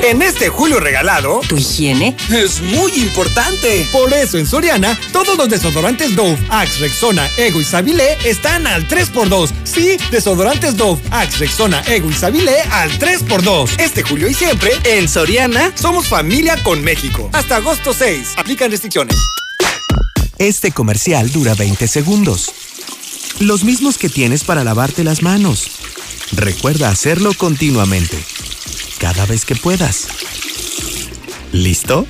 [0.04, 2.16] En este julio regalado, ¿tu higiene?
[2.32, 3.88] Es muy importante.
[3.92, 8.88] Por eso en Soriana, todos los desodorantes Dove, Axe, Rexona, Ego y Sabilé están al
[8.88, 9.52] 3x2.
[9.64, 13.80] Sí, desodorantes Dove, Axe, Rexona, Ego y Sabilé al 3x2.
[13.80, 17.30] Este julio y siempre, en Soriana, somos familia con México.
[17.34, 18.34] Hasta agosto 6.
[18.38, 19.18] Aplican restricciones.
[20.38, 22.52] Este comercial dura 20 segundos.
[23.40, 25.72] Los mismos que tienes para lavarte las manos.
[26.34, 28.18] Recuerda hacerlo continuamente,
[29.00, 30.08] cada vez que puedas.
[31.52, 32.06] ¿Listo?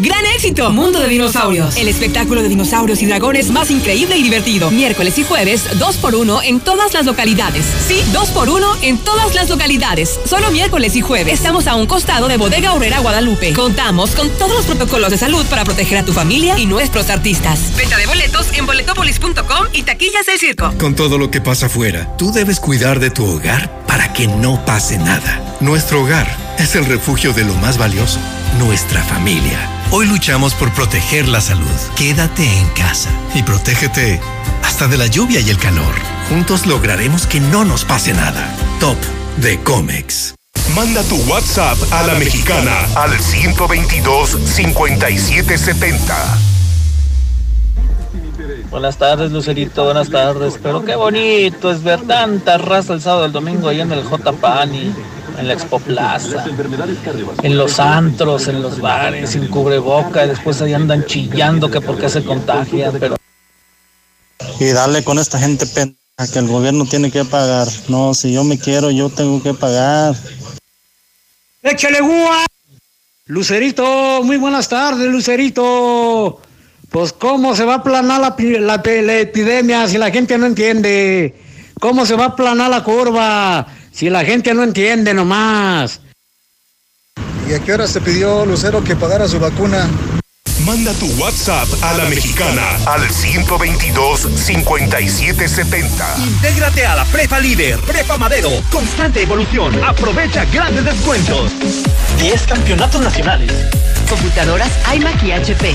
[0.00, 0.70] ¡Gran éxito!
[0.70, 1.76] Mundo de Dinosaurios.
[1.76, 4.70] El espectáculo de dinosaurios y dragones más increíble y divertido.
[4.70, 7.66] Miércoles y jueves, 2x1 en todas las localidades.
[7.88, 10.20] Sí, 2x1 en todas las localidades.
[10.24, 11.34] Solo miércoles y jueves.
[11.34, 13.52] Estamos a un costado de Bodega Horrera Guadalupe.
[13.54, 17.76] Contamos con todos los protocolos de salud para proteger a tu familia y nuestros artistas.
[17.76, 20.72] Venta de boletos en boletopolis.com y taquillas del circo.
[20.78, 24.64] Con todo lo que pasa afuera, tú debes cuidar de tu hogar para que no
[24.64, 25.42] pase nada.
[25.58, 26.28] Nuestro hogar
[26.58, 28.20] es el refugio de lo más valioso,
[28.60, 29.77] nuestra familia.
[29.90, 31.66] Hoy luchamos por proteger la salud.
[31.96, 34.20] Quédate en casa y protégete
[34.62, 35.94] hasta de la lluvia y el calor.
[36.28, 38.54] Juntos lograremos que no nos pase nada.
[38.80, 38.98] Top
[39.38, 40.34] de Comex.
[40.76, 46.38] Manda tu WhatsApp a la mexicana al 122 5770.
[48.70, 50.60] Buenas tardes, Lucerito, buenas tardes.
[50.62, 54.04] Pero qué bonito es ver tanta raza el sábado y el domingo ahí en el
[54.04, 54.92] J Pani,
[55.38, 56.44] en la Expo Plaza,
[57.42, 62.08] en los antros, en los bares, sin cubreboca, y después ahí andan chillando que porque
[62.08, 63.16] se contagia, pero
[64.58, 67.68] Y dale con esta gente pendeja que el gobierno tiene que pagar.
[67.88, 70.16] No, si yo me quiero, yo tengo que pagar.
[71.62, 72.44] ¡Échale gua!
[73.26, 76.40] Lucerito, muy buenas tardes, Lucerito.
[76.90, 81.36] Pues cómo se va a aplanar la, la, la epidemia si la gente no entiende.
[81.78, 83.66] ¿Cómo se va a aplanar la curva
[83.98, 86.00] si la gente no entiende nomás?
[87.48, 89.88] ¿Y a qué hora se pidió Lucero que pagara su vacuna?
[90.64, 96.16] Manda tu WhatsApp a la mexicana al 122 5770.
[96.18, 99.74] Intégrate a la Prepa Líder, Prepa Madero, constante evolución.
[99.82, 101.50] Aprovecha grandes descuentos.
[102.20, 103.50] 10 campeonatos nacionales.
[104.08, 105.74] Computadoras iMac y HP.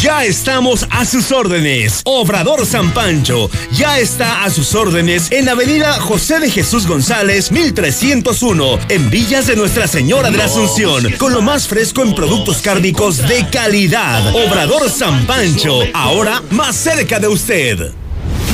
[0.00, 2.02] Ya estamos a sus órdenes.
[2.04, 8.78] Obrador San Pancho ya está a sus órdenes en Avenida José de Jesús González, 1301,
[8.88, 13.18] en Villas de Nuestra Señora de la Asunción, con lo más fresco en productos cárnicos
[13.18, 14.34] de calidad.
[14.34, 18.03] Obrador San Pancho, ahora más cerca de usted.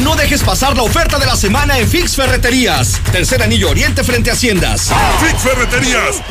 [0.02, 3.00] No dejes pasar la oferta de la semana en Fix Ferreterías.
[3.12, 4.90] Tercer anillo oriente frente a Haciendas.
[5.20, 6.22] Fix Ferreterías,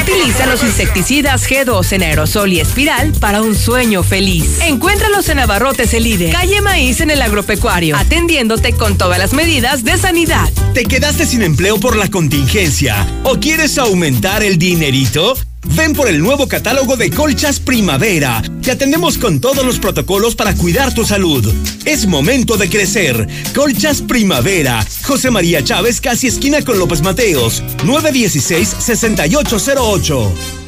[0.00, 4.60] Utiliza los insecticidas G2 en aerosol y espiral para un sueño feliz.
[4.62, 9.84] Encuéntralos en Abarrotes el líder, calle Maíz en el agropecuario, atendiéndote con todas las medidas
[9.84, 10.48] de sanidad.
[10.72, 15.36] ¿Te quedaste sin empleo por la contingencia o quieres aumentar el dinerito?
[15.64, 18.42] Ven por el nuevo catálogo de Colchas Primavera.
[18.62, 21.44] Te atendemos con todos los protocolos para cuidar tu salud.
[21.84, 23.28] Es momento de crecer.
[23.54, 24.84] Colchas Primavera.
[25.04, 27.62] José María Chávez, casi esquina con López Mateos.
[27.84, 30.67] 916-6808.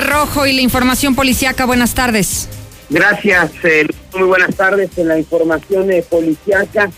[0.00, 2.48] Rojo y la información policiaca, buenas tardes.
[2.88, 6.90] Gracias, eh, muy buenas tardes en la información eh, policiaca.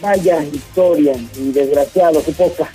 [0.00, 2.68] Vaya historia, y desgraciado, qué poca.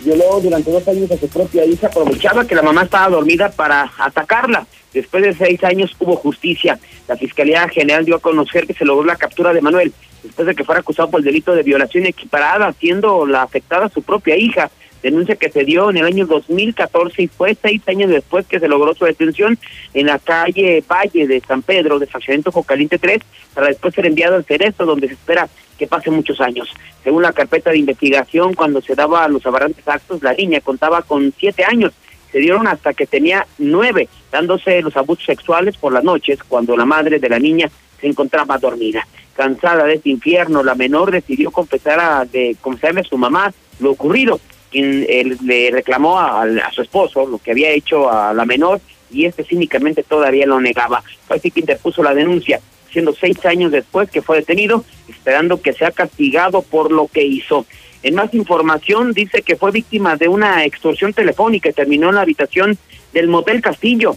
[0.00, 3.92] Violó durante dos años a su propia hija, aprovechaba que la mamá estaba dormida para
[3.98, 4.66] atacarla.
[4.92, 6.78] Después de seis años hubo justicia.
[7.06, 9.92] La Fiscalía General dio a conocer que se logró la captura de Manuel,
[10.22, 14.02] después de que fuera acusado por el delito de violación equiparada, siendo la afectada su
[14.02, 14.70] propia hija
[15.02, 18.68] denuncia que se dio en el año 2014 y fue seis años después que se
[18.68, 19.58] logró su detención
[19.94, 23.20] en la calle Valle de San Pedro, de Fraccionamiento Jocaliente 3,
[23.54, 25.48] para después ser enviado al Cerezo, donde se espera
[25.78, 26.68] que pase muchos años.
[27.02, 31.32] Según la carpeta de investigación, cuando se daba los aberrantes actos, la niña contaba con
[31.38, 31.92] siete años.
[32.30, 36.84] Se dieron hasta que tenía nueve, dándose los abusos sexuales por las noches, cuando la
[36.84, 37.70] madre de la niña
[38.00, 39.06] se encontraba dormida.
[39.34, 43.92] Cansada de este infierno, la menor decidió confesar a, de, confesarle a su mamá lo
[43.92, 44.38] ocurrido
[44.70, 45.06] quien
[45.44, 50.02] le reclamó a, su esposo lo que había hecho a la menor y este cínicamente
[50.02, 51.02] todavía lo negaba.
[51.26, 52.60] Fue así que interpuso la denuncia,
[52.90, 57.66] siendo seis años después que fue detenido, esperando que sea castigado por lo que hizo.
[58.02, 62.22] En más información, dice que fue víctima de una extorsión telefónica y terminó en la
[62.22, 62.78] habitación
[63.12, 64.16] del Motel Castillo,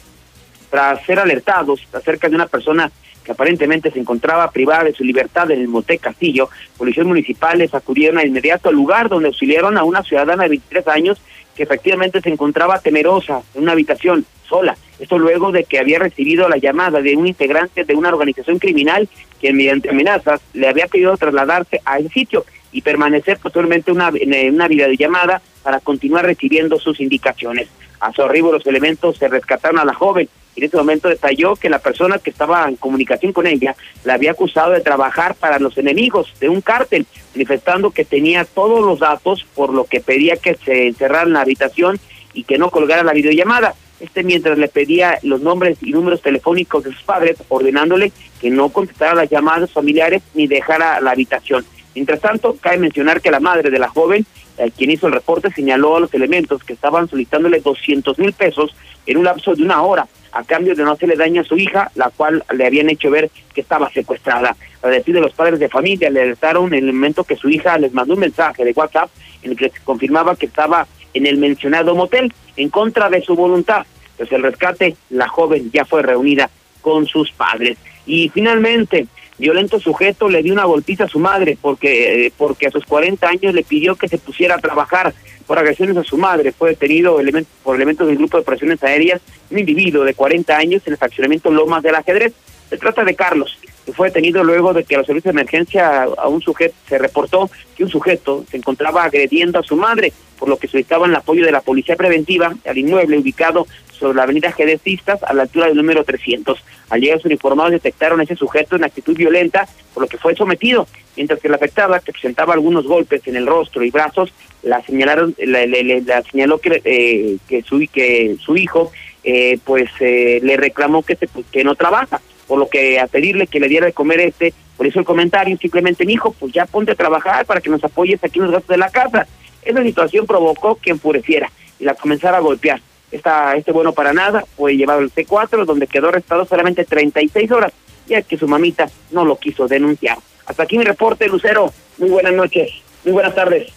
[0.69, 2.91] tras ser alertados acerca de una persona
[3.23, 8.17] que aparentemente se encontraba privada de su libertad en el Moté Castillo, policías municipales acudieron
[8.17, 11.21] de inmediato al lugar donde auxiliaron a una ciudadana de 23 años
[11.55, 14.75] que efectivamente se encontraba temerosa en una habitación sola.
[14.99, 19.07] Esto luego de que había recibido la llamada de un integrante de una organización criminal
[19.39, 24.53] que mediante amenazas le había pedido trasladarse a ese sitio y permanecer posteriormente una, en
[24.53, 27.67] una videollamada para continuar recibiendo sus indicaciones.
[27.99, 31.69] A su arribo los elementos se rescataron a la joven en ese momento detalló que
[31.69, 35.77] la persona que estaba en comunicación con ella la había acusado de trabajar para los
[35.77, 40.55] enemigos de un cártel, manifestando que tenía todos los datos, por lo que pedía que
[40.55, 41.99] se encerrara en la habitación
[42.33, 43.75] y que no colgara la videollamada.
[43.99, 48.69] Este mientras le pedía los nombres y números telefónicos de sus padres, ordenándole que no
[48.69, 51.65] contestara las llamadas familiares ni dejara la habitación.
[51.95, 54.25] Mientras tanto, cabe mencionar que la madre de la joven,
[54.57, 58.75] eh, quien hizo el reporte, señaló a los elementos que estaban solicitándole 200 mil pesos
[59.05, 61.91] en un lapso de una hora a cambio de no hacerle daño a su hija,
[61.95, 64.55] la cual le habían hecho ver que estaba secuestrada.
[64.81, 67.77] A decir de los padres de familia, le alertaron en el momento que su hija
[67.77, 69.09] les mandó un mensaje de WhatsApp
[69.43, 73.85] en el que confirmaba que estaba en el mencionado motel, en contra de su voluntad.
[74.17, 76.49] Pues el rescate, la joven ya fue reunida
[76.81, 77.77] con sus padres.
[78.05, 79.07] Y finalmente,
[79.43, 83.27] violento sujeto le dio una golpiza a su madre porque, eh, porque a sus 40
[83.27, 85.13] años le pidió que se pusiera a trabajar
[85.45, 86.53] por agresiones a su madre.
[86.53, 87.19] Fue detenido
[87.61, 89.21] por elementos del grupo de operaciones aéreas
[89.51, 92.33] un individuo de 40 años en el fraccionamiento Lomas del Ajedrez.
[92.69, 93.59] Se trata de Carlos,
[93.91, 97.49] fue detenido luego de que a los servicios de emergencia a un sujeto se reportó
[97.75, 101.45] que un sujeto se encontraba agrediendo a su madre, por lo que solicitaban el apoyo
[101.45, 105.77] de la policía preventiva al inmueble ubicado sobre la avenida Gedecistas a la altura del
[105.77, 106.63] número 300.
[106.89, 110.35] Al llegar sus uniformados detectaron a ese sujeto en actitud violenta, por lo que fue
[110.35, 114.81] sometido, mientras que la afectada, que presentaba algunos golpes en el rostro y brazos, la
[114.83, 118.91] señalaron, la, señaló que, eh, que, su, que su hijo
[119.23, 121.17] eh, pues eh, le reclamó que,
[121.51, 122.21] que no trabaja,
[122.53, 125.57] por lo que a pedirle que le diera de comer este, por eso el comentario,
[125.57, 128.51] simplemente mi hijo, pues ya ponte a trabajar para que nos apoyes aquí en los
[128.51, 129.25] gastos de la casa.
[129.63, 131.49] Esa situación provocó que enfureciera
[131.79, 132.79] y la comenzara a golpear.
[133.11, 137.73] Esta, este bueno para nada fue llevado al C4, donde quedó arrestado solamente 36 horas,
[138.05, 140.19] ya que su mamita no lo quiso denunciar.
[140.45, 141.73] Hasta aquí mi reporte, Lucero.
[141.97, 142.69] Muy buenas noches,
[143.03, 143.73] muy buenas tardes.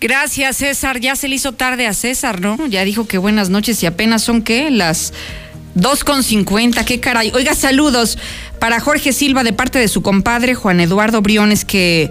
[0.00, 0.98] Gracias, César.
[0.98, 2.56] Ya se le hizo tarde a César, ¿no?
[2.68, 4.70] Ya dijo que buenas noches y apenas son, ¿qué?
[4.70, 5.12] Las
[5.74, 6.84] dos con cincuenta.
[6.84, 7.30] qué caray.
[7.34, 8.18] Oiga, saludos
[8.58, 12.10] para Jorge Silva de parte de su compadre Juan Eduardo Briones que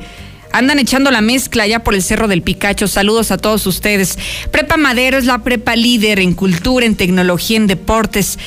[0.51, 2.87] andan echando la mezcla ya por el Cerro del Picacho.
[2.87, 4.17] Saludos a todos ustedes.
[4.51, 8.37] Prepa Madero es la prepa líder en cultura, en tecnología, en deportes.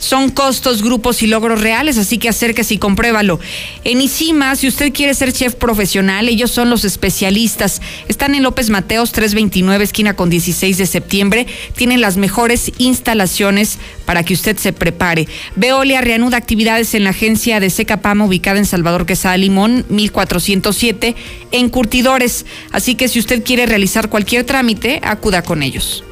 [0.00, 3.38] Son costos, grupos y logros reales, así que acérquese y compruébalo.
[3.84, 7.82] En ICIMA, si usted quiere ser chef profesional, ellos son los especialistas.
[8.08, 11.46] Están en López Mateos 329, esquina con 16 de septiembre.
[11.76, 15.28] Tienen las mejores instalaciones para que usted se prepare.
[15.54, 21.14] Veolia reanuda actividades en la agencia de Secapama ubicada en Salvador Quesada Limón, 1407,
[21.52, 22.46] en Curtidores.
[22.72, 26.04] Así que si usted quiere realizar cualquier trámite, acuda con ellos.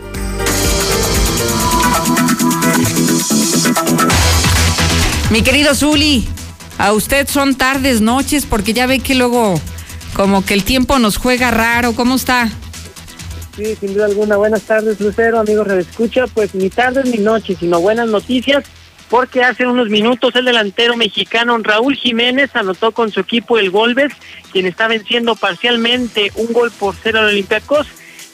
[5.31, 6.27] Mi querido Zuli,
[6.79, 9.61] a usted son tardes, noches, porque ya ve que luego
[10.15, 11.93] como que el tiempo nos juega raro.
[11.93, 12.49] ¿Cómo está?
[13.55, 14.37] Sí, sin duda alguna.
[14.37, 16.27] Buenas tardes, Lucero, amigos Escucha.
[16.29, 18.65] Pues ni tardes ni noches, sino buenas noticias.
[19.11, 24.13] porque hace unos minutos el delantero mexicano Raúl Jiménez anotó con su equipo el Golbes,
[24.53, 27.87] quien está venciendo parcialmente un gol por cero al Olympiacos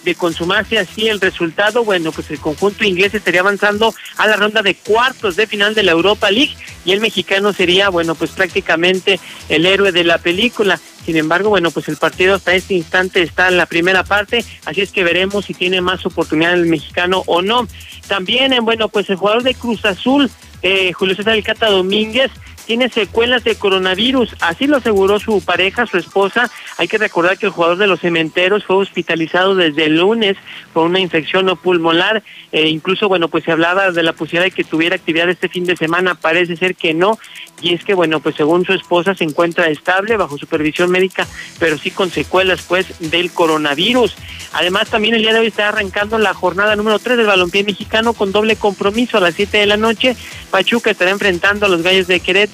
[0.04, 4.62] de consumarse así el resultado, bueno, pues el conjunto inglés estaría avanzando a la ronda
[4.62, 9.18] de cuartos de final de la Europa League y el mexicano sería, bueno, pues prácticamente
[9.48, 10.78] el héroe de la película.
[11.04, 14.80] Sin embargo, bueno, pues el partido hasta este instante está en la primera parte, así
[14.80, 17.66] es que veremos si tiene más oportunidad el mexicano o no.
[18.08, 20.30] También, bueno, pues el jugador de Cruz Azul,
[20.62, 22.30] eh, Julio César Alcata Domínguez,
[22.66, 24.36] tiene secuelas de coronavirus.
[24.40, 26.50] Así lo aseguró su pareja, su esposa.
[26.78, 30.36] Hay que recordar que el jugador de los cementeros fue hospitalizado desde el lunes
[30.72, 32.22] por una infección no pulmonar.
[32.52, 35.64] E incluso, bueno, pues se hablaba de la posibilidad de que tuviera actividad este fin
[35.64, 36.14] de semana.
[36.14, 37.18] Parece ser que no.
[37.60, 41.26] Y es que, bueno, pues según su esposa se encuentra estable bajo supervisión médica,
[41.58, 44.16] pero sí con secuelas, pues, del coronavirus.
[44.52, 48.12] Además, también el día de hoy está arrancando la jornada número 3 del balompié mexicano
[48.12, 50.16] con doble compromiso a las 7 de la noche.
[50.50, 52.53] Pachuca estará enfrentando a los Gallos de Querétaro.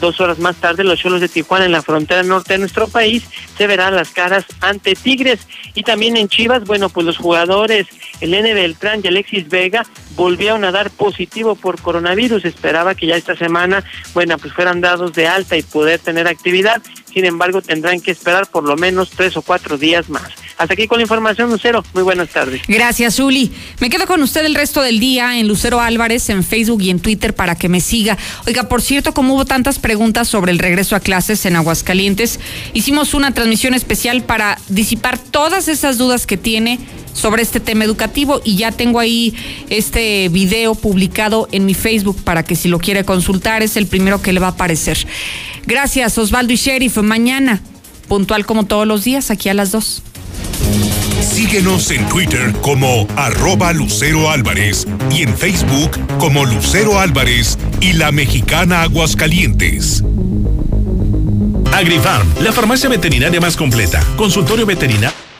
[0.00, 3.24] Dos horas más tarde, los Cholos de Tijuana en la frontera norte de nuestro país
[3.56, 5.40] se verán las caras ante Tigres.
[5.74, 7.86] Y también en Chivas, bueno, pues los jugadores,
[8.20, 8.52] el N.
[8.52, 12.44] Beltrán y Alexis Vega volvieron a dar positivo por coronavirus.
[12.44, 16.82] Esperaba que ya esta semana, bueno, pues fueran dados de alta y poder tener actividad.
[17.12, 20.28] Sin embargo, tendrán que esperar por lo menos tres o cuatro días más.
[20.58, 21.84] Hasta aquí con la información, Lucero.
[21.92, 22.62] Muy buenas tardes.
[22.66, 23.52] Gracias, Uli.
[23.78, 27.00] Me quedo con usted el resto del día en Lucero Álvarez, en Facebook y en
[27.00, 28.16] Twitter para que me siga.
[28.46, 32.40] Oiga, por cierto, como hubo tantas preguntas sobre el regreso a clases en Aguascalientes,
[32.72, 36.78] hicimos una transmisión especial para disipar todas esas dudas que tiene
[37.12, 39.34] sobre este tema educativo y ya tengo ahí
[39.68, 44.22] este video publicado en mi Facebook para que si lo quiere consultar es el primero
[44.22, 44.98] que le va a aparecer.
[45.66, 46.98] Gracias Osvaldo y Sheriff.
[46.98, 47.60] Mañana,
[48.08, 50.02] puntual como todos los días, aquí a las dos.
[51.20, 58.12] Síguenos en Twitter como arroba Lucero Álvarez y en Facebook como Lucero Álvarez y la
[58.12, 60.02] mexicana Aguascalientes.
[61.72, 64.02] AgriFarm, la farmacia veterinaria más completa.
[64.16, 65.25] Consultorio veterinario